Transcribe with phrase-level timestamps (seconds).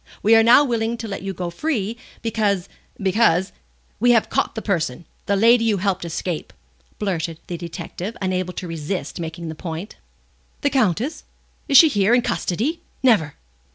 [0.23, 2.67] We are now willing to let you go free, because
[2.99, 3.51] because"
[3.99, 6.53] "We have caught the person, the lady you helped to escape,"
[6.97, 9.97] blurted out the detective, unable to resist making the point.
[10.61, 11.23] "The Countess?
[11.67, 12.81] Is she here, in custody?
[13.03, 13.35] Never!"